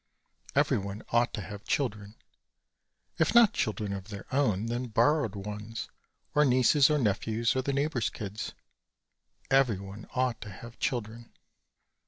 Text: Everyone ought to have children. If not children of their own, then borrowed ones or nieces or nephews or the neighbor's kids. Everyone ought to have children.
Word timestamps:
Everyone 0.55 1.03
ought 1.09 1.31
to 1.35 1.41
have 1.43 1.63
children. 1.63 2.15
If 3.19 3.35
not 3.35 3.53
children 3.53 3.93
of 3.93 4.07
their 4.07 4.25
own, 4.33 4.65
then 4.65 4.87
borrowed 4.87 5.35
ones 5.35 5.89
or 6.33 6.43
nieces 6.43 6.89
or 6.89 6.97
nephews 6.97 7.55
or 7.55 7.61
the 7.61 7.71
neighbor's 7.71 8.09
kids. 8.09 8.53
Everyone 9.51 10.07
ought 10.15 10.41
to 10.41 10.49
have 10.49 10.79
children. 10.79 11.31